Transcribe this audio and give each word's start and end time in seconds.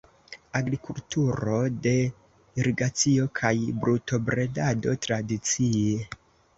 Agrikulturo 0.59 1.59
de 1.83 1.93
irigacio 2.63 3.29
kaj 3.43 3.55
brutobredado 3.85 4.99
tradicie. 5.07 5.99